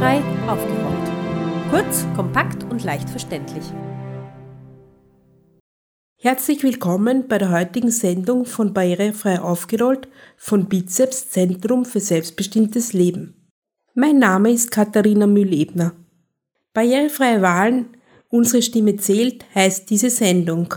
[0.00, 1.70] Barrierefrei aufgerollt.
[1.70, 3.64] Kurz, kompakt und leicht verständlich.
[6.16, 10.08] Herzlich willkommen bei der heutigen Sendung von Barrierefrei aufgerollt
[10.38, 13.50] von Bizeps Zentrum für selbstbestimmtes Leben.
[13.92, 15.92] Mein Name ist Katharina Mühl-Ebner.
[16.72, 17.90] Barrierefreie Wahlen,
[18.30, 20.72] unsere Stimme zählt, heißt diese Sendung.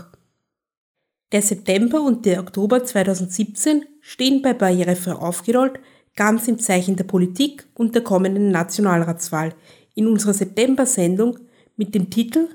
[1.32, 5.80] Der September und der Oktober 2017 stehen bei Barrierefrei aufgerollt
[6.16, 9.54] ganz im Zeichen der Politik und der kommenden Nationalratswahl
[9.94, 11.38] in unserer September-Sendung
[11.76, 12.48] mit dem Titel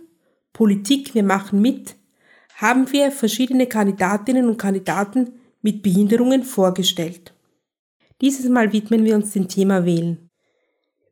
[0.53, 1.95] Politik, wir machen mit,
[2.55, 7.33] haben wir verschiedene Kandidatinnen und Kandidaten mit Behinderungen vorgestellt.
[8.21, 10.29] Dieses Mal widmen wir uns dem Thema Wählen.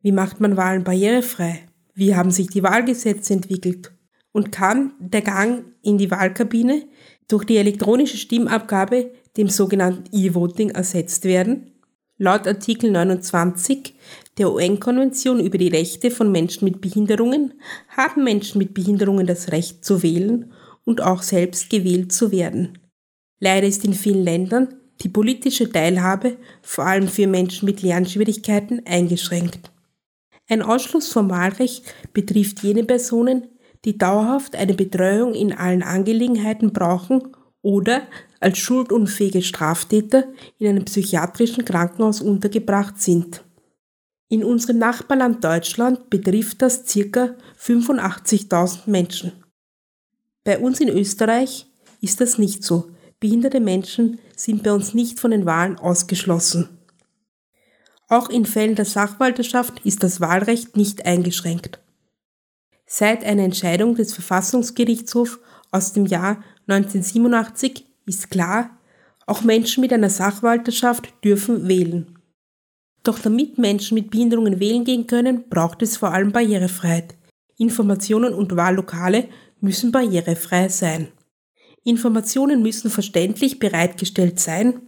[0.02, 1.60] Wie macht man Wahlen barrierefrei?
[1.94, 3.92] Wie haben sich die Wahlgesetze entwickelt?
[4.32, 6.86] Und kann der Gang in die Wahlkabine
[7.28, 11.77] durch die elektronische Stimmabgabe, dem sogenannten E-Voting, ersetzt werden?
[12.20, 13.94] Laut Artikel 29
[14.38, 17.54] der UN-Konvention über die Rechte von Menschen mit Behinderungen
[17.96, 20.52] haben Menschen mit Behinderungen das Recht zu wählen
[20.84, 22.80] und auch selbst gewählt zu werden.
[23.38, 29.70] Leider ist in vielen Ländern die politische Teilhabe vor allem für Menschen mit Lernschwierigkeiten eingeschränkt.
[30.48, 33.46] Ein Ausschluss vom Wahlrecht betrifft jene Personen,
[33.84, 37.32] die dauerhaft eine Betreuung in allen Angelegenheiten brauchen
[37.62, 38.02] oder
[38.40, 40.24] als schuldunfähige Straftäter
[40.58, 43.44] in einem psychiatrischen Krankenhaus untergebracht sind.
[44.28, 47.34] In unserem Nachbarland Deutschland betrifft das ca.
[47.58, 49.32] 85.000 Menschen.
[50.44, 51.66] Bei uns in Österreich
[52.00, 52.90] ist das nicht so.
[53.20, 56.68] Behinderte Menschen sind bei uns nicht von den Wahlen ausgeschlossen.
[58.08, 61.80] Auch in Fällen der Sachwalterschaft ist das Wahlrecht nicht eingeschränkt.
[62.86, 65.38] Seit einer Entscheidung des Verfassungsgerichtshofs
[65.70, 68.70] aus dem Jahr 1987 ist klar,
[69.26, 72.18] auch Menschen mit einer Sachwalterschaft dürfen wählen.
[73.02, 77.14] Doch damit Menschen mit Behinderungen wählen gehen können, braucht es vor allem Barrierefreiheit.
[77.56, 79.28] Informationen und Wahllokale
[79.60, 81.08] müssen barrierefrei sein.
[81.84, 84.82] Informationen müssen verständlich bereitgestellt sein.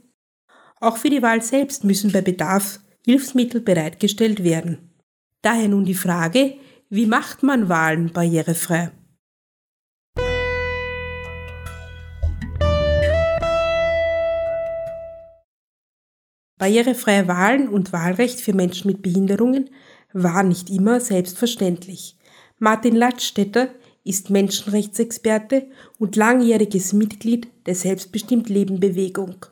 [0.81, 4.91] Auch für die Wahl selbst müssen bei Bedarf Hilfsmittel bereitgestellt werden.
[5.43, 6.55] Daher nun die Frage,
[6.91, 8.91] wie macht man Wahlen barrierefrei?
[16.61, 19.71] Barrierefreie Wahlen und Wahlrecht für Menschen mit Behinderungen
[20.13, 22.19] war nicht immer selbstverständlich.
[22.59, 23.71] Martin Ladstätter
[24.05, 25.69] ist Menschenrechtsexperte
[25.99, 29.47] und langjähriges Mitglied der Selbstbestimmt-Leben-Bewegung.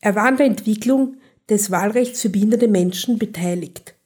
[0.00, 1.16] Er war an der Entwicklung
[1.48, 3.96] des Wahlrechts für behinderte Menschen beteiligt.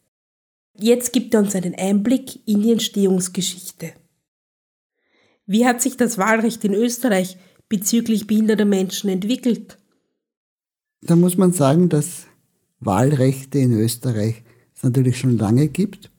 [0.78, 3.92] Jetzt gibt er uns einen Einblick in die Entstehungsgeschichte.
[5.44, 7.36] Wie hat sich das Wahlrecht in Österreich
[7.69, 9.76] bezüglich behinderter Menschen entwickelt?
[11.06, 12.27] Da muss man sagen, dass
[12.81, 14.43] Wahlrechte in Österreich
[14.75, 16.11] es natürlich schon lange gibt,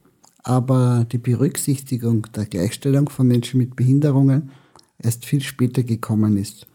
[0.42, 4.50] aber die Berücksichtigung der Gleichstellung von Menschen mit Behinderungen
[4.98, 6.66] erst viel später gekommen ist.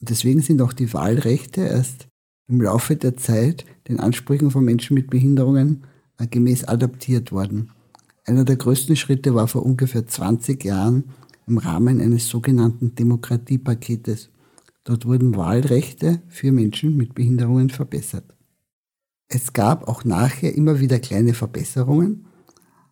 [0.00, 2.08] Und deswegen sind auch die Wahlrechte erst
[2.48, 5.84] im Laufe der Zeit den Ansprüchen von Menschen mit Behinderungen
[6.18, 7.70] äh, gemäß adaptiert worden.
[8.24, 11.04] Einer der größten Schritte war vor ungefähr 20 Jahren
[11.46, 14.28] im Rahmen eines sogenannten Demokratiepaketes
[14.90, 18.34] Dort wurden Wahlrechte für Menschen mit Behinderungen verbessert.
[19.28, 22.26] Es gab auch nachher immer wieder kleine Verbesserungen,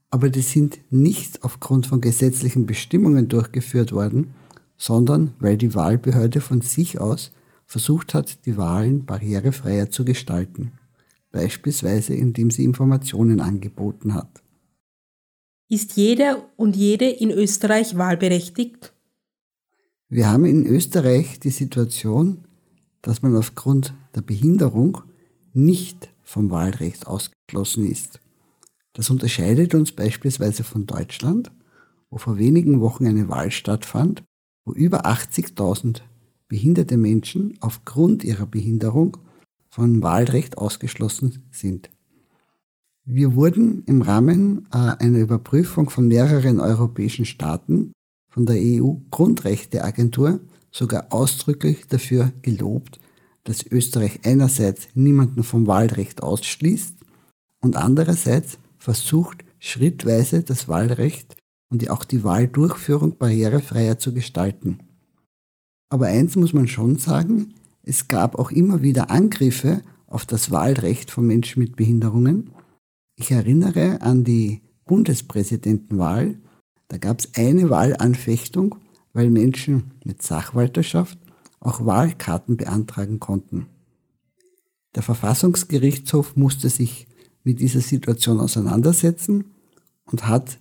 [0.09, 4.35] aber die sind nicht aufgrund von gesetzlichen Bestimmungen durchgeführt worden,
[4.77, 7.33] sondern weil die Wahlbehörde von sich aus
[7.67, 10.75] versucht hat, die Wahlen barrierefreier zu gestalten,
[11.33, 14.41] beispielsweise indem sie Informationen angeboten hat.
[15.69, 18.93] Ist jeder und jede in Österreich wahlberechtigt?
[20.11, 22.39] Wir haben in Österreich die Situation,
[23.03, 25.03] dass man aufgrund der Behinderung
[25.53, 28.19] nicht vom Wahlrecht ausgeschlossen ist.
[28.95, 31.53] Das unterscheidet uns beispielsweise von Deutschland,
[32.09, 34.25] wo vor wenigen Wochen eine Wahl stattfand,
[34.65, 36.01] wo über 80.000
[36.49, 39.19] behinderte Menschen aufgrund ihrer Behinderung
[39.69, 41.91] vom Wahlrecht ausgeschlossen sind.
[43.05, 47.93] Wir wurden im Rahmen äh, einer Überprüfung von mehreren europäischen Staaten
[48.29, 50.41] von der EU-Grundrechteagentur
[50.71, 53.01] sogar ausdrücklich dafür gelobt,
[53.45, 56.95] dass Österreich einerseits niemanden vom Wahlrecht ausschließt
[57.61, 61.37] und andererseits versucht, schrittweise das Wahlrecht
[61.71, 64.79] und auch die Wahldurchführung barrierefreier zu gestalten.
[65.91, 71.11] Aber eins muss man schon sagen, es gab auch immer wieder Angriffe auf das Wahlrecht
[71.11, 72.51] von Menschen mit Behinderungen.
[73.17, 76.39] Ich erinnere an die Bundespräsidentenwahl
[76.89, 78.77] da gab es eine Wahlanfechtung,
[79.13, 81.19] weil Menschen mit Sachwalterschaft
[81.61, 83.67] auch Wahlkarten beantragen konnten.
[84.95, 87.07] Der Verfassungsgerichtshof musste sich
[87.45, 89.55] mit dieser Situation auseinandersetzen
[90.05, 90.59] und hat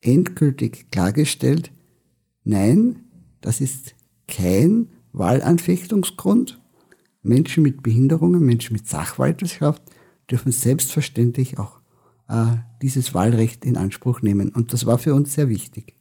[0.00, 1.70] endgültig klargestellt,
[2.44, 3.04] nein,
[3.40, 3.94] das ist
[4.26, 6.60] kein Wahlanfechtungsgrund.
[7.22, 9.82] Menschen mit Behinderungen, Menschen mit Sachwalterschaft
[10.30, 11.79] dürfen selbstverständlich auch
[12.80, 14.50] dieses Wahlrecht in Anspruch nehmen.
[14.50, 15.96] Und das war für uns sehr wichtig.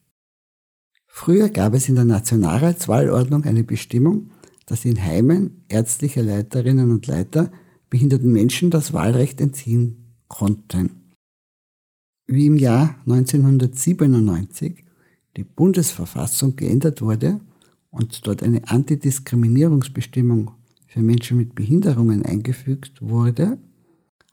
[1.07, 4.29] Früher gab es in der Nationalratswahlordnung eine Bestimmung,
[4.65, 7.51] dass in Heimen ärztliche Leiterinnen und Leiter
[7.89, 11.13] behinderten Menschen das Wahlrecht entziehen konnten.
[12.27, 14.85] Wie im Jahr 1997
[15.35, 17.41] die Bundesverfassung geändert wurde
[17.89, 20.51] und dort eine Antidiskriminierungsbestimmung
[20.85, 23.57] für Menschen mit Behinderungen eingefügt wurde,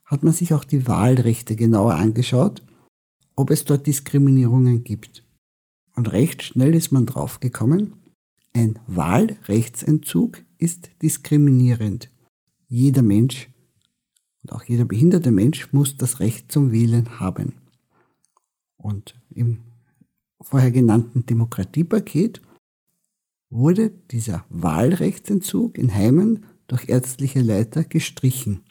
[0.07, 2.63] hat man sich auch die Wahlrechte genauer angeschaut,
[3.35, 5.25] ob es dort Diskriminierungen gibt.
[5.95, 7.95] Und recht schnell ist man draufgekommen,
[8.53, 12.11] ein Wahlrechtsentzug ist diskriminierend.
[12.69, 13.51] Jeder Mensch
[14.43, 17.55] und auch jeder behinderte Mensch muss das Recht zum Wählen haben.
[18.77, 19.65] Und im
[20.41, 22.41] vorher genannten Demokratiepaket
[23.51, 28.63] wurde dieser Wahlrechtsentzug in Heimen durch ärztliche Leiter gestrichen.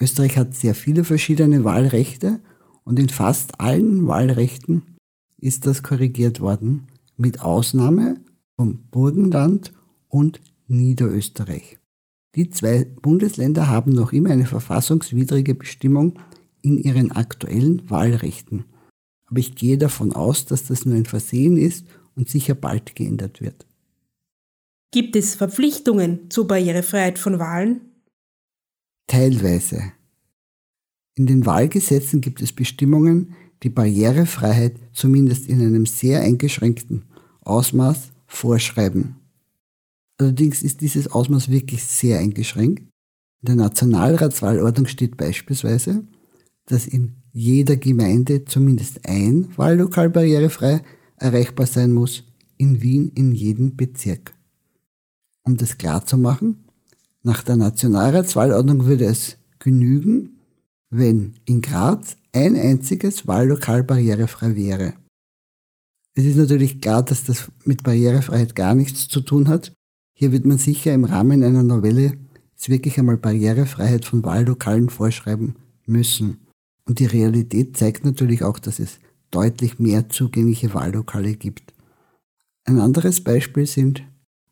[0.00, 2.40] Österreich hat sehr viele verschiedene Wahlrechte
[2.84, 4.82] und in fast allen Wahlrechten
[5.38, 8.20] ist das korrigiert worden, mit Ausnahme
[8.56, 9.72] vom Burgenland
[10.08, 11.78] und Niederösterreich.
[12.34, 16.18] Die zwei Bundesländer haben noch immer eine verfassungswidrige Bestimmung
[16.60, 18.64] in ihren aktuellen Wahlrechten.
[19.26, 23.40] Aber ich gehe davon aus, dass das nur ein Versehen ist und sicher bald geändert
[23.40, 23.66] wird.
[24.92, 27.80] Gibt es Verpflichtungen zur Barrierefreiheit von Wahlen?
[29.06, 29.92] Teilweise.
[31.14, 37.04] In den Wahlgesetzen gibt es Bestimmungen, die Barrierefreiheit zumindest in einem sehr eingeschränkten
[37.40, 39.16] Ausmaß vorschreiben.
[40.18, 42.80] Allerdings ist dieses Ausmaß wirklich sehr eingeschränkt.
[43.42, 46.04] In der Nationalratswahlordnung steht beispielsweise,
[46.66, 50.82] dass in jeder Gemeinde zumindest ein Wahllokal barrierefrei
[51.16, 52.24] erreichbar sein muss,
[52.56, 54.34] in Wien in jedem Bezirk.
[55.42, 56.65] Um das klarzumachen,
[57.26, 60.38] nach der Nationalratswahlordnung würde es genügen,
[60.90, 64.94] wenn in Graz ein einziges Wahllokal barrierefrei wäre.
[66.14, 69.72] Es ist natürlich klar, dass das mit Barrierefreiheit gar nichts zu tun hat.
[70.14, 72.16] Hier wird man sicher im Rahmen einer Novelle
[72.52, 76.46] jetzt wirklich einmal Barrierefreiheit von Wahllokalen vorschreiben müssen.
[76.84, 79.00] Und die Realität zeigt natürlich auch, dass es
[79.32, 81.74] deutlich mehr zugängliche Wahllokale gibt.
[82.64, 84.04] Ein anderes Beispiel sind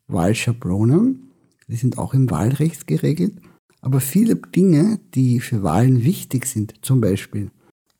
[0.07, 1.24] Wahlschablonen.
[1.67, 3.33] Die sind auch im Wahlrecht geregelt.
[3.81, 7.51] Aber viele Dinge, die für Wahlen wichtig sind, zum Beispiel,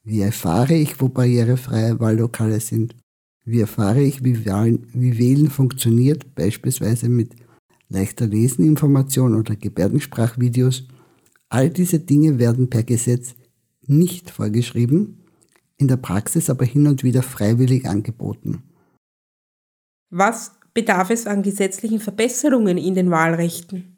[0.04, 2.96] wie erfahre ich, wo barrierefreie Wahllokale sind?
[3.44, 7.36] Wie erfahre ich, wie, Wahlen, wie Wählen funktioniert, beispielsweise mit
[7.90, 10.88] leichter Leseninformation oder Gebärdensprachvideos?
[11.50, 13.36] All diese Dinge werden per Gesetz
[13.86, 15.24] nicht vorgeschrieben,
[15.78, 18.64] in der Praxis aber hin und wieder freiwillig angeboten.
[20.10, 23.98] Was bedarf es an gesetzlichen Verbesserungen in den Wahlrechten?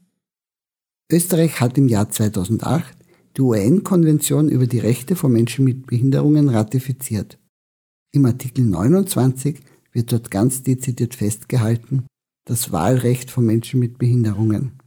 [1.11, 2.95] Österreich hat im Jahr 2008
[3.35, 7.37] die UN-Konvention über die Rechte von Menschen mit Behinderungen ratifiziert.
[8.13, 9.59] Im Artikel 29
[9.91, 12.05] wird dort ganz dezidiert festgehalten,
[12.45, 14.79] das Wahlrecht von Menschen mit Behinderungen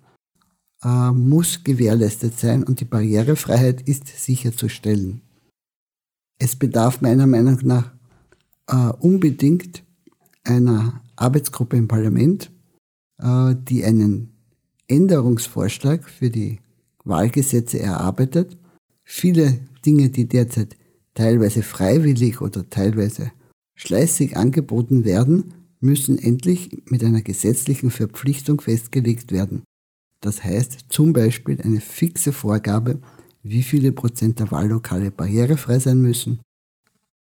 [0.83, 5.23] äh, muss gewährleistet sein und die Barrierefreiheit ist sicherzustellen.
[6.39, 7.93] Es bedarf meiner Meinung nach
[8.67, 9.83] äh, unbedingt
[10.51, 12.51] einer Arbeitsgruppe im Parlament,
[13.19, 14.33] äh, die einen
[14.89, 16.59] Änderungsvorschlag für die
[17.05, 18.57] Wahlgesetze erarbeitet.
[19.05, 20.77] Viele Dinge, die derzeit
[21.15, 23.33] teilweise freiwillig oder teilweise
[23.75, 29.63] schleißig angeboten werden, müssen endlich mit einer gesetzlichen Verpflichtung festgelegt werden.
[30.21, 33.01] Das heißt zum Beispiel eine fixe Vorgabe,
[33.43, 36.41] wie viele Prozent der Wahllokale barrierefrei sein müssen,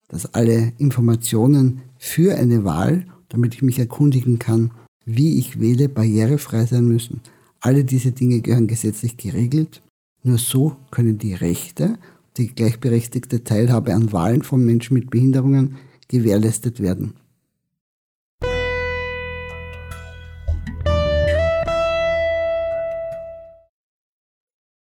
[0.07, 4.71] dass alle Informationen für eine Wahl, damit ich mich erkundigen kann,
[5.05, 7.21] wie ich wähle, barrierefrei sein müssen.
[7.59, 9.81] Alle diese Dinge gehören gesetzlich geregelt.
[10.23, 11.97] Nur so können die Rechte,
[12.37, 17.13] die gleichberechtigte Teilhabe an Wahlen von Menschen mit Behinderungen gewährleistet werden.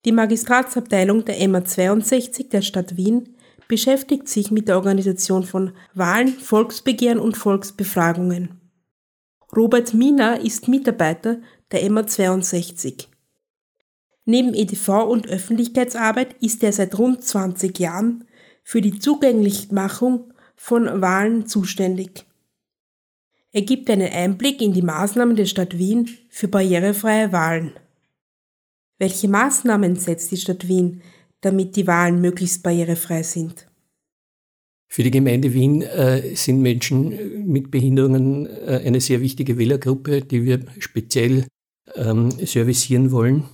[0.05, 3.29] Die Magistratsabteilung der MA 62 der Stadt Wien
[3.69, 8.61] beschäftigt sich mit der Organisation von Wahlen, Volksbegehren und Volksbefragungen.
[9.55, 11.39] Robert Mina ist Mitarbeiter
[11.73, 13.09] der MA 62.
[14.25, 18.25] Neben EDV und Öffentlichkeitsarbeit ist er seit rund 20 Jahren
[18.65, 22.27] für die Zugänglichmachung von Wahlen zuständig.
[23.53, 27.73] Er gibt einen Einblick in die Maßnahmen der Stadt Wien für barrierefreie Wahlen.
[28.99, 31.03] Welche Maßnahmen setzt die Stadt Wien,
[31.47, 33.67] damit die Wahlen möglichst barrierefrei sind?
[34.89, 40.45] Für die Gemeinde Wien äh, sind Menschen mit Behinderungen äh, eine sehr wichtige Wählergruppe, die
[40.45, 41.47] wir speziell
[41.95, 43.45] ähm, servicieren wollen.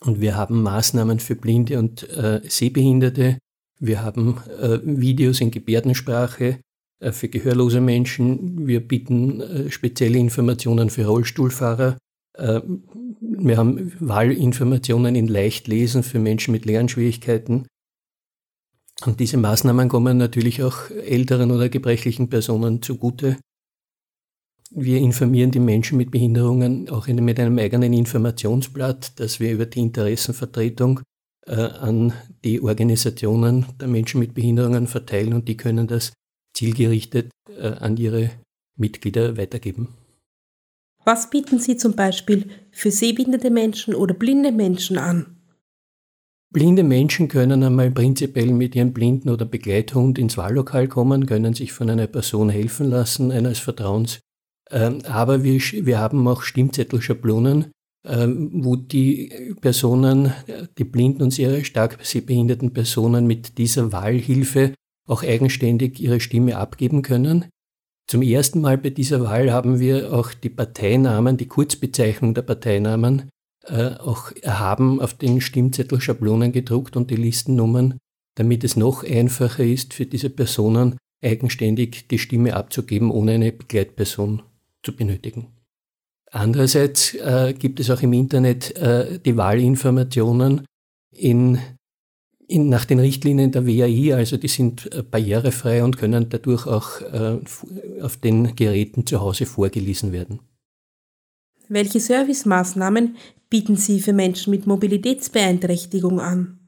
[0.00, 3.38] Und wir haben Maßnahmen für Blinde und äh, Sehbehinderte.
[3.78, 6.58] Wir haben äh, Videos in Gebärdensprache
[7.00, 8.66] äh, für gehörlose Menschen.
[8.66, 11.98] Wir bieten äh, spezielle Informationen für Rollstuhlfahrer.
[12.34, 12.60] Äh,
[13.20, 17.66] wir haben Wahlinformationen in Leichtlesen für Menschen mit Lernschwierigkeiten.
[19.04, 23.36] Und diese Maßnahmen kommen natürlich auch älteren oder gebrechlichen Personen zugute.
[24.70, 29.66] Wir informieren die Menschen mit Behinderungen auch in, mit einem eigenen Informationsblatt, das wir über
[29.66, 31.00] die Interessenvertretung
[31.46, 36.12] äh, an die Organisationen der Menschen mit Behinderungen verteilen und die können das
[36.54, 38.30] zielgerichtet äh, an ihre
[38.76, 39.88] Mitglieder weitergeben.
[41.04, 45.36] Was bieten Sie zum Beispiel für sehbehinderte Menschen oder blinde Menschen an?
[46.52, 51.72] Blinde Menschen können einmal prinzipiell mit ihrem Blinden- oder Begleithund ins Wahllokal kommen, können sich
[51.72, 54.20] von einer Person helfen lassen, eines Vertrauens.
[54.70, 57.72] Ähm, aber wir, wir haben auch Stimmzettelschablonen,
[58.06, 60.32] ähm, wo die Personen,
[60.78, 64.74] die blinden und sehr stark sehbehinderten Personen mit dieser Wahlhilfe
[65.08, 67.46] auch eigenständig ihre Stimme abgeben können.
[68.12, 73.30] Zum ersten Mal bei dieser Wahl haben wir auch die Parteinamen, die Kurzbezeichnung der Parteinamen
[73.64, 77.96] äh, auch erhaben auf den Stimmzettelschablonen gedruckt und die Listennummern,
[78.34, 84.42] damit es noch einfacher ist für diese Personen eigenständig die Stimme abzugeben, ohne eine Begleitperson
[84.82, 85.46] zu benötigen.
[86.30, 90.66] Andererseits äh, gibt es auch im Internet äh, die Wahlinformationen
[91.12, 91.60] in
[92.52, 97.00] in, nach den Richtlinien der WAI, also die sind äh, barrierefrei und können dadurch auch
[97.00, 97.38] äh,
[98.00, 100.40] auf den Geräten zu Hause vorgelesen werden.
[101.68, 103.16] Welche Servicemaßnahmen
[103.48, 106.58] bieten Sie für Menschen mit Mobilitätsbeeinträchtigung an?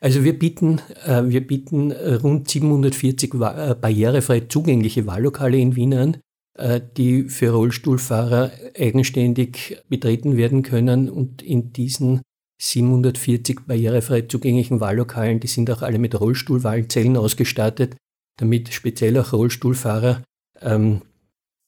[0.00, 6.16] Also wir bieten, äh, wir bieten rund 740 äh, barrierefrei zugängliche Wahllokale in Wien an,
[6.54, 12.22] äh, die für Rollstuhlfahrer eigenständig betreten werden können und in diesen
[12.60, 17.96] 740 barrierefrei zugänglichen Wahllokalen, die sind auch alle mit Rollstuhlwahlzellen ausgestattet,
[18.36, 20.22] damit speziell auch Rollstuhlfahrer
[20.60, 21.02] ähm,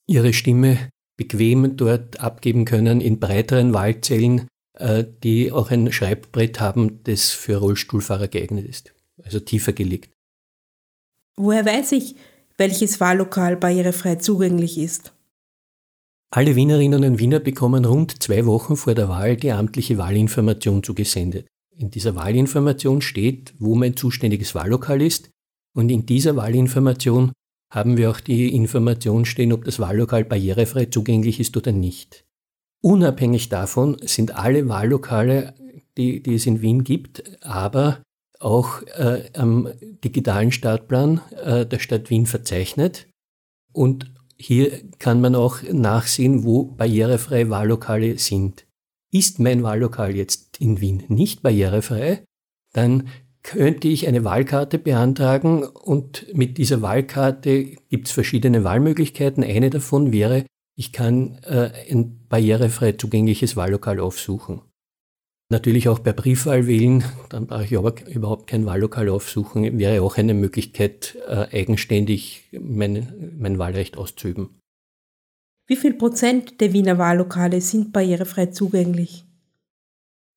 [0.07, 7.05] ihre Stimme bequem dort abgeben können in breiteren Wahlzellen, äh, die auch ein Schreibbrett haben,
[7.05, 8.93] das für Rollstuhlfahrer geeignet ist,
[9.23, 10.11] also tiefer gelegt.
[11.37, 12.17] Woher weiß ich,
[12.57, 15.13] welches Wahllokal barrierefrei zugänglich ist?
[16.33, 21.49] Alle Wienerinnen und Wiener bekommen rund zwei Wochen vor der Wahl die amtliche Wahlinformation zugesendet.
[21.77, 25.31] In dieser Wahlinformation steht, wo mein zuständiges Wahllokal ist
[25.75, 27.33] und in dieser Wahlinformation
[27.73, 32.25] haben wir auch die Information stehen, ob das Wahllokal barrierefrei zugänglich ist oder nicht.
[32.81, 35.55] Unabhängig davon sind alle Wahllokale,
[35.97, 38.03] die, die es in Wien gibt, aber
[38.39, 39.69] auch äh, am
[40.05, 43.09] digitalen Startplan äh, der Stadt Wien verzeichnet
[43.73, 48.67] und hier kann man auch nachsehen, wo barrierefreie Wahllokale sind.
[49.13, 52.25] Ist mein Wahllokal jetzt in Wien nicht barrierefrei,
[52.73, 53.09] dann
[53.43, 59.45] könnte ich eine Wahlkarte beantragen und mit dieser Wahlkarte gibt es verschiedene Wahlmöglichkeiten.
[59.45, 64.63] Eine davon wäre, ich kann äh, ein barrierefrei zugängliches Wahllokal aufsuchen.
[65.53, 70.17] Natürlich auch per Briefwahl wählen, dann brauche ich aber überhaupt kein Wahllokal aufsuchen, wäre auch
[70.17, 74.61] eine Möglichkeit, äh, eigenständig mein, mein Wahlrecht auszuüben.
[75.67, 79.25] Wie viel Prozent der Wiener Wahllokale sind barrierefrei zugänglich?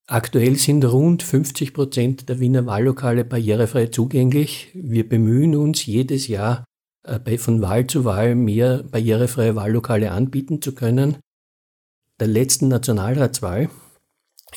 [0.07, 4.71] Aktuell sind rund 50 Prozent der Wiener Wahllokale barrierefrei zugänglich.
[4.73, 6.65] Wir bemühen uns jedes Jahr
[7.03, 11.17] äh, von Wahl zu Wahl mehr barrierefreie Wahllokale anbieten zu können.
[12.19, 13.69] Der letzten Nationalratswahl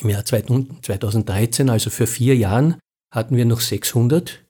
[0.01, 2.75] im Jahr 2013, also für vier Jahren,
[3.11, 4.45] hatten wir noch 600.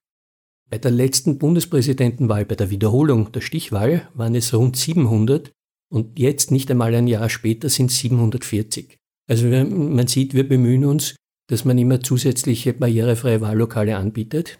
[0.69, 5.51] Bei der letzten Bundespräsidentenwahl, bei der Wiederholung der Stichwahl, waren es rund 700
[5.89, 8.97] und jetzt, nicht einmal ein Jahr später, sind es 740.
[9.27, 11.15] Also man sieht, wir bemühen uns,
[11.47, 14.59] dass man immer zusätzliche barrierefreie Wahllokale anbietet.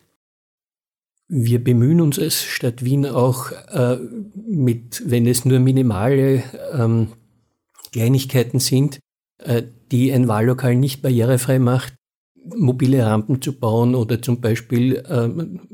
[1.27, 3.97] Wir bemühen uns als Stadt Wien auch äh,
[4.33, 7.09] mit, wenn es nur minimale ähm,
[7.91, 8.99] Kleinigkeiten sind,
[9.39, 11.95] äh, die ein Wahllokal nicht barrierefrei macht,
[12.55, 15.67] mobile Rampen zu bauen oder zum Beispiel ähm,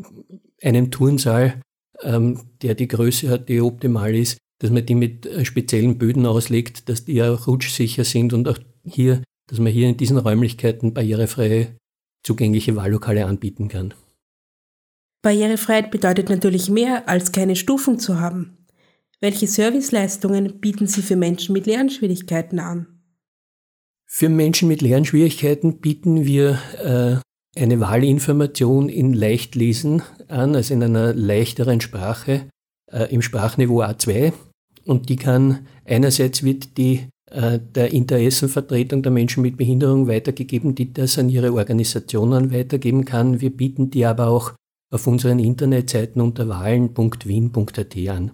[0.62, 1.62] einen Turnsaal,
[2.02, 6.26] ähm, der die Größe hat, die optimal ist, dass man die mit äh, speziellen Böden
[6.26, 10.94] auslegt, dass die ja rutschsicher sind und auch hier, dass man hier in diesen Räumlichkeiten
[10.94, 11.76] barrierefreie,
[12.24, 13.94] zugängliche Wahllokale anbieten kann.
[15.22, 18.58] Barrierefreiheit bedeutet natürlich mehr, als keine Stufen zu haben.
[19.20, 22.93] Welche Serviceleistungen bieten Sie für Menschen mit Lernschwierigkeiten an?
[24.16, 31.16] Für Menschen mit Lernschwierigkeiten bieten wir äh, eine Wahlinformation in Leichtlesen an, also in einer
[31.16, 32.48] leichteren Sprache,
[32.92, 34.32] äh, im Sprachniveau A2.
[34.86, 40.94] Und die kann, einerseits wird die äh, der Interessenvertretung der Menschen mit Behinderung weitergegeben, die
[40.94, 43.42] das an ihre Organisationen weitergeben kann.
[43.42, 44.54] Wir bieten die aber auch
[44.92, 48.32] auf unseren Internetseiten unter wahlen.wien.at an.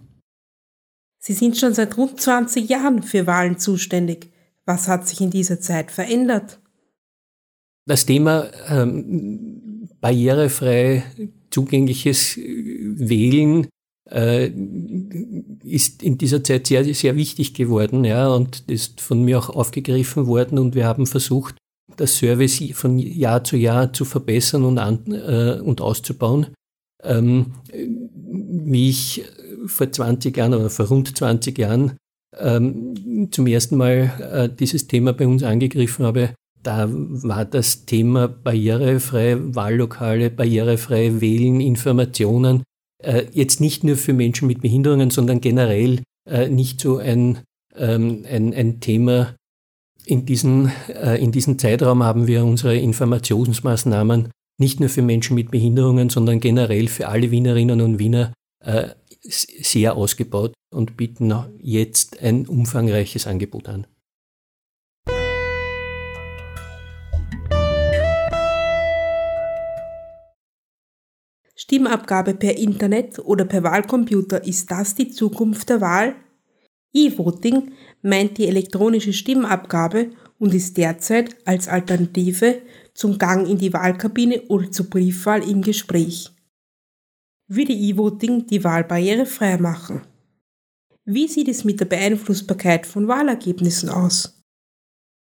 [1.20, 4.34] Sie sind schon seit rund 20 Jahren für Wahlen zuständig.
[4.70, 6.60] Was hat sich in dieser Zeit verändert?
[7.88, 11.02] Das Thema ähm, barrierefrei
[11.50, 13.68] zugängliches Wählen
[14.12, 14.52] äh,
[15.64, 20.28] ist in dieser Zeit sehr, sehr wichtig geworden, ja, und ist von mir auch aufgegriffen
[20.28, 21.56] worden und wir haben versucht,
[21.98, 26.46] das Service von Jahr zu Jahr zu verbessern und, an, äh, und auszubauen.
[27.02, 29.26] Ähm, wie ich
[29.66, 31.98] vor 20 Jahren oder vor rund 20 Jahren
[32.38, 36.32] ähm, zum ersten Mal äh, dieses Thema bei uns angegriffen habe,
[36.62, 42.64] da war das Thema barrierefreie Wahllokale, barrierefrei Wählen, Informationen
[43.02, 47.40] äh, jetzt nicht nur für Menschen mit Behinderungen, sondern generell äh, nicht so ein,
[47.76, 49.36] ähm, ein, ein Thema.
[50.06, 55.52] In, diesen, äh, in diesem Zeitraum haben wir unsere Informationsmaßnahmen nicht nur für Menschen mit
[55.52, 58.34] Behinderungen, sondern generell für alle Wienerinnen und Wiener
[58.64, 58.90] äh,
[59.22, 63.88] sehr ausgebaut und bieten jetzt ein umfangreiches Angebot an.
[71.56, 76.16] Stimmabgabe per Internet oder per Wahlcomputer, ist das die Zukunft der Wahl?
[76.94, 82.62] E-Voting meint die elektronische Stimmabgabe und ist derzeit als Alternative
[82.94, 86.32] zum Gang in die Wahlkabine oder zur Briefwahl im Gespräch.
[87.52, 90.02] Würde E-Voting die Wahl barrierefreier machen?
[91.04, 94.40] Wie sieht es mit der Beeinflussbarkeit von Wahlergebnissen aus?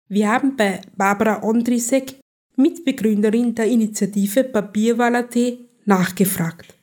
[0.10, 2.20] Wir haben bei Barbara Ondrisek,
[2.58, 5.38] Mitbegründerin der Initiative Papierwahl.at,
[5.86, 6.76] nachgefragt.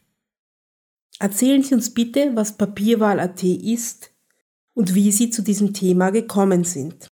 [1.19, 4.15] Erzählen Sie uns bitte, was Papierwahl.at ist
[4.73, 7.09] und wie Sie zu diesem Thema gekommen sind.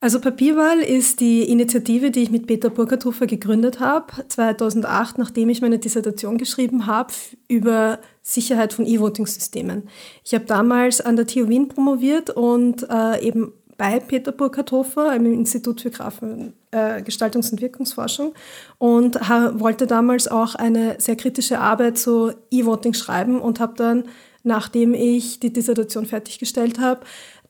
[0.00, 5.60] Also Papierwahl ist die Initiative, die ich mit Peter Burkharthofer gegründet habe, 2008, nachdem ich
[5.60, 7.12] meine Dissertation geschrieben habe
[7.48, 9.88] über Sicherheit von E-Voting-Systemen.
[10.22, 15.26] Ich habe damals an der TU Wien promoviert und äh, eben bei Peter Burkhardt-Hofer im
[15.26, 18.34] Institut für Grafen, äh, und Wirkungsforschung
[18.78, 24.04] und wollte damals auch eine sehr kritische Arbeit zu E-Voting schreiben und habe dann,
[24.44, 27.00] nachdem ich die Dissertation fertiggestellt habe,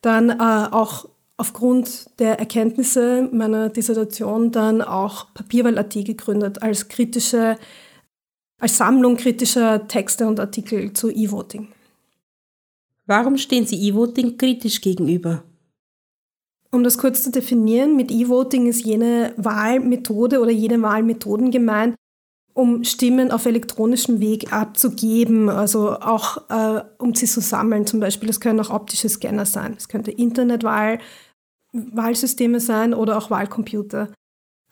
[0.00, 7.56] dann äh, auch aufgrund der Erkenntnisse meiner Dissertation dann auch Papierwahl.at gegründet als kritische,
[8.60, 11.68] als Sammlung kritischer Texte und Artikel zu E-Voting.
[13.06, 15.44] Warum stehen Sie E-Voting kritisch gegenüber?
[16.70, 21.94] Um das kurz zu definieren, mit E-Voting ist jene Wahlmethode oder jene Wahlmethoden gemeint,
[22.52, 27.86] um Stimmen auf elektronischem Weg abzugeben, also auch äh, um sie zu sammeln.
[27.86, 30.10] Zum Beispiel, es können auch optische Scanner sein, es könnte
[31.72, 34.12] Internetwahlsysteme sein oder auch Wahlcomputer.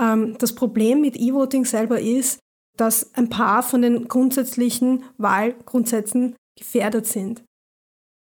[0.00, 2.38] Ähm, das Problem mit E-Voting selber ist,
[2.76, 7.42] dass ein paar von den grundsätzlichen Wahlgrundsätzen gefährdet sind.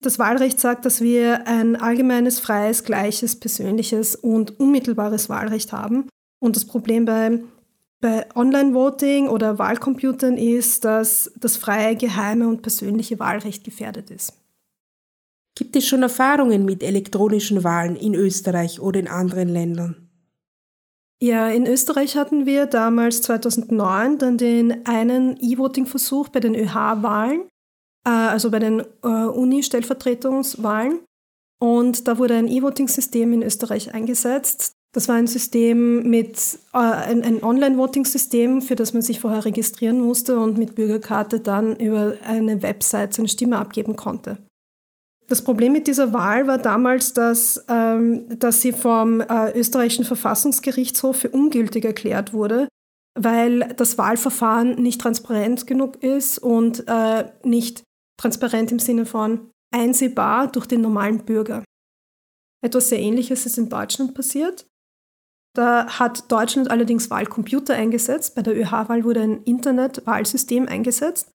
[0.02, 6.08] Das Wahlrecht sagt, dass wir ein allgemeines, freies, gleiches, persönliches und unmittelbares Wahlrecht haben.
[6.40, 7.42] Und das Problem bei,
[8.00, 14.34] bei Online-Voting oder Wahlcomputern ist, dass das freie, geheime und persönliche Wahlrecht gefährdet ist.
[15.54, 20.08] Gibt es schon Erfahrungen mit elektronischen Wahlen in Österreich oder in anderen Ländern?
[21.20, 27.48] Ja, in Österreich hatten wir damals 2009 dann den einen E-Voting-Versuch bei den ÖH-Wahlen.
[28.04, 31.00] Äh, also bei den äh, Uni-Stellvertretungswahlen.
[31.60, 34.72] Und da wurde ein E-Voting-System in Österreich eingesetzt.
[34.92, 36.38] Das war ein System mit,
[36.72, 41.76] äh, ein, ein Online-Voting-System, für das man sich vorher registrieren musste und mit Bürgerkarte dann
[41.76, 44.38] über eine Website seine Stimme abgeben konnte.
[45.34, 51.16] Das Problem mit dieser Wahl war damals, dass, ähm, dass sie vom äh, österreichischen Verfassungsgerichtshof
[51.16, 52.68] für ungültig erklärt wurde,
[53.18, 57.82] weil das Wahlverfahren nicht transparent genug ist und äh, nicht
[58.16, 61.64] transparent im Sinne von einsehbar durch den normalen Bürger.
[62.64, 64.66] Etwas sehr Ähnliches ist in Deutschland passiert.
[65.56, 68.36] Da hat Deutschland allerdings Wahlcomputer eingesetzt.
[68.36, 71.33] Bei der ÖH-Wahl wurde ein Internet-Wahlsystem eingesetzt.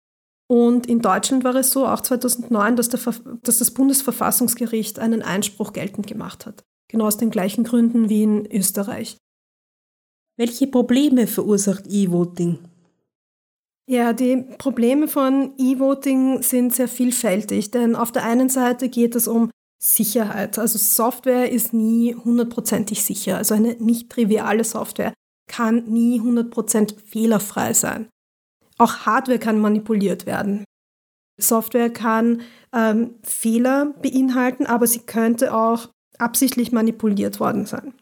[0.46, 6.06] Und in Deutschland war es so, auch 2009, dass, dass das Bundesverfassungsgericht einen Einspruch geltend
[6.06, 6.64] gemacht hat.
[6.88, 9.16] Genau aus den gleichen Gründen wie in Österreich.
[10.36, 12.58] Welche Probleme verursacht E-Voting?
[13.86, 19.28] Ja, die Probleme von E-Voting sind sehr vielfältig, denn auf der einen Seite geht es
[19.28, 20.58] um Sicherheit.
[20.58, 25.12] Also Software ist nie hundertprozentig sicher, also eine nicht triviale Software.
[25.46, 28.08] kann nie 100% fehlerfrei sein.
[28.78, 30.64] Auch Hardware kann manipuliert werden.
[31.40, 37.94] Software kann ähm, Fehler beinhalten, aber sie könnte auch absichtlich manipuliert worden sein.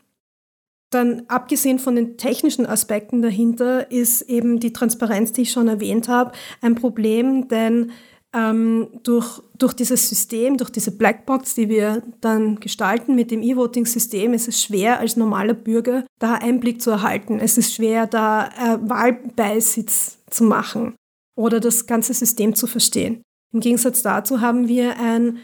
[0.91, 6.09] Dann abgesehen von den technischen Aspekten dahinter ist eben die Transparenz, die ich schon erwähnt
[6.09, 7.93] habe, ein Problem, denn
[8.35, 14.33] ähm, durch, durch dieses System, durch diese Blackbox, die wir dann gestalten mit dem E-Voting-System,
[14.33, 17.41] ist es schwer, als normaler Bürger da Einblick zu erhalten.
[17.41, 20.95] Es ist schwer, da äh, Wahlbeisitz zu machen
[21.37, 23.23] oder das ganze System zu verstehen.
[23.53, 25.39] Im Gegensatz dazu haben wir ein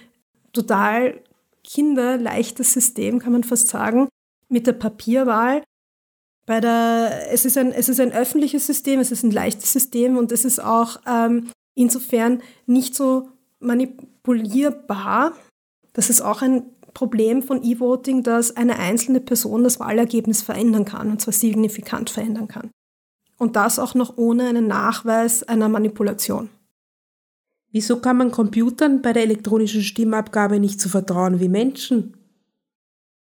[0.52, 1.20] total
[1.62, 4.08] kinderleichtes System, kann man fast sagen,
[4.48, 5.62] mit der Papierwahl.
[6.46, 10.16] Bei der, es, ist ein, es ist ein öffentliches System, es ist ein leichtes System
[10.16, 13.28] und es ist auch ähm, insofern nicht so
[13.60, 15.32] manipulierbar.
[15.92, 21.10] Das ist auch ein Problem von E-Voting, dass eine einzelne Person das Wahlergebnis verändern kann,
[21.10, 22.70] und zwar signifikant verändern kann.
[23.36, 26.50] Und das auch noch ohne einen Nachweis einer Manipulation.
[27.70, 32.16] Wieso kann man Computern bei der elektronischen Stimmabgabe nicht so vertrauen wie Menschen?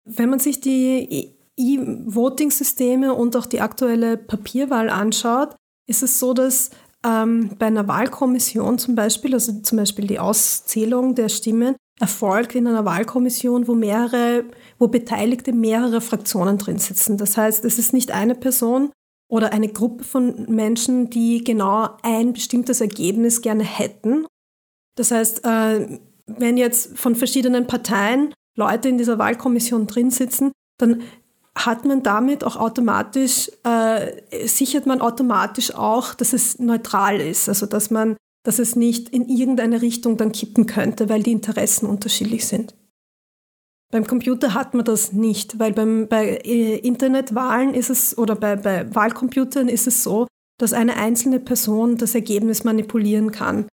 [0.05, 5.55] Wenn man sich die E-Voting-Systeme und auch die aktuelle Papierwahl anschaut,
[5.87, 6.71] ist es so, dass
[7.05, 12.67] ähm, bei einer Wahlkommission zum Beispiel, also zum Beispiel die Auszählung der Stimmen, erfolgt in
[12.67, 14.45] einer Wahlkommission, wo mehrere,
[14.79, 17.17] wo Beteiligte mehrere Fraktionen drin sitzen.
[17.17, 18.93] Das heißt, es ist nicht eine Person
[19.29, 24.27] oder eine Gruppe von Menschen, die genau ein bestimmtes Ergebnis gerne hätten.
[24.97, 31.03] Das heißt, äh, wenn jetzt von verschiedenen Parteien Leute in dieser Wahlkommission drin sitzen, dann
[31.67, 37.67] hat man damit auch automatisch, äh, sichert man automatisch auch, dass es neutral ist, also
[37.67, 42.47] dass man, dass es nicht in irgendeine Richtung dann kippen könnte, weil die Interessen unterschiedlich
[42.47, 42.75] sind.
[43.91, 48.57] Beim Computer hat man das nicht, weil beim, bei äh, Internetwahlen ist es oder bei,
[48.57, 50.27] bei Wahlcomputern ist es so,
[50.59, 53.67] dass eine einzelne Person das Ergebnis manipulieren kann.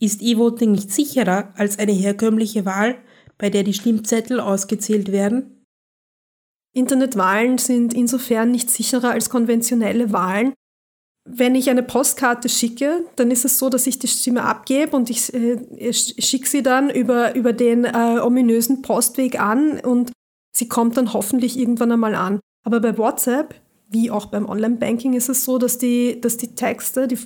[0.00, 2.96] Ist E-Voting nicht sicherer als eine herkömmliche Wahl,
[3.36, 5.57] bei der die Stimmzettel ausgezählt werden?
[6.78, 10.52] Internetwahlen sind insofern nicht sicherer als konventionelle Wahlen.
[11.30, 15.10] Wenn ich eine Postkarte schicke, dann ist es so, dass ich die Stimme abgebe und
[15.10, 20.12] ich äh, schicke sie dann über, über den äh, ominösen Postweg an und
[20.56, 22.40] sie kommt dann hoffentlich irgendwann einmal an.
[22.64, 23.54] Aber bei WhatsApp,
[23.88, 27.18] wie auch beim Online-Banking, ist es so, dass die, dass die Texte, die,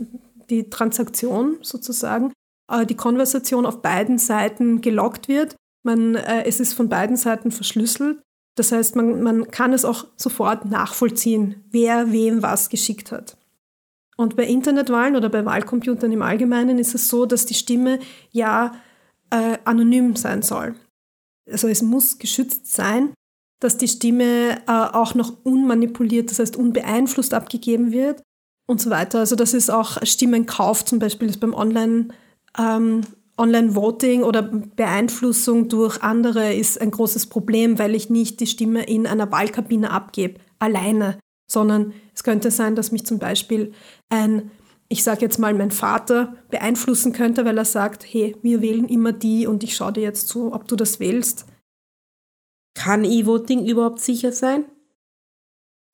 [0.50, 2.32] die Transaktion sozusagen,
[2.68, 5.54] äh, die Konversation auf beiden Seiten gelockt wird.
[5.84, 8.18] Man, äh, es ist von beiden Seiten verschlüsselt
[8.54, 13.36] das heißt, man, man kann es auch sofort nachvollziehen, wer wem was geschickt hat.
[14.16, 17.98] Und bei Internetwahlen oder bei Wahlcomputern im Allgemeinen ist es so, dass die Stimme
[18.30, 18.74] ja
[19.30, 20.74] äh, anonym sein soll.
[21.50, 23.14] Also es muss geschützt sein,
[23.60, 28.22] dass die Stimme äh, auch noch unmanipuliert, das heißt unbeeinflusst abgegeben wird
[28.66, 29.20] und so weiter.
[29.20, 32.08] Also das ist auch Stimmenkauf zum Beispiel ist beim Online
[32.58, 33.02] ähm,
[33.42, 39.06] Online-Voting oder Beeinflussung durch andere ist ein großes Problem, weil ich nicht die Stimme in
[39.06, 41.18] einer Wahlkabine abgebe, alleine,
[41.50, 43.72] sondern es könnte sein, dass mich zum Beispiel
[44.08, 44.52] ein,
[44.88, 49.12] ich sage jetzt mal, mein Vater beeinflussen könnte, weil er sagt, hey, wir wählen immer
[49.12, 51.46] die und ich schaue dir jetzt zu, ob du das wählst.
[52.74, 54.66] Kann E-Voting überhaupt sicher sein?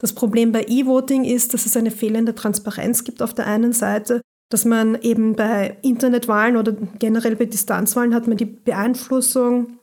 [0.01, 4.21] Das Problem bei E-Voting ist, dass es eine fehlende Transparenz gibt auf der einen Seite
[4.51, 9.79] dass man eben bei Internetwahlen oder generell bei Distanzwahlen hat man die Beeinflussung,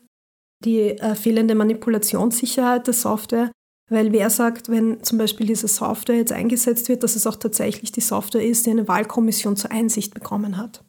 [0.64, 3.52] die äh, fehlende Manipulationssicherheit der Software,
[3.90, 7.92] weil wer sagt, wenn zum Beispiel diese Software jetzt eingesetzt wird, dass es auch tatsächlich
[7.92, 10.84] die Software ist, die eine Wahlkommission zur Einsicht bekommen hat.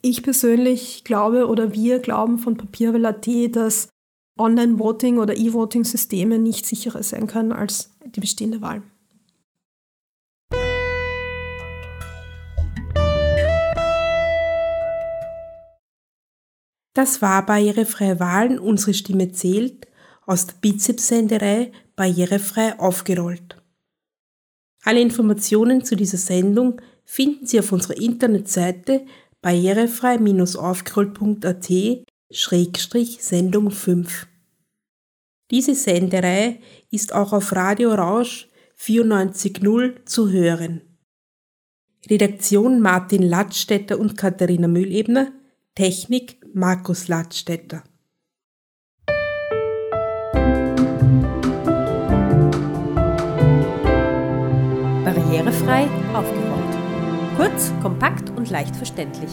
[0.00, 3.90] Ich persönlich glaube oder wir glauben von Papierwell.at, dass
[4.38, 8.82] Online-Voting oder E-Voting-Systeme nicht sicherer sein können als die bestehende Wahl.
[16.94, 19.86] Das war Barrierefreie Wahlen, unsere Stimme zählt,
[20.26, 23.56] aus der Bizeps-Senderei Barrierefrei aufgerollt.
[24.82, 29.04] Alle Informationen zu dieser Sendung finden Sie auf unserer Internetseite
[29.42, 31.68] barrierefrei-aufgerollt.at
[33.20, 34.26] Sendung 5.
[35.50, 38.48] Diese Senderei ist auch auf Radio Rausch
[38.78, 40.82] 94.0 zu hören.
[42.08, 45.32] Redaktion Martin Ladstätter und Katharina Mühlebner,
[45.74, 47.82] Technik Markus Ladstätter.
[55.04, 56.76] Barrierefrei aufgeräumt.
[57.36, 59.30] Kurz, kompakt und leicht verständlich.